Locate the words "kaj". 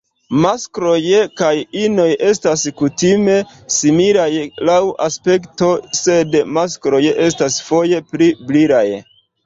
1.41-1.51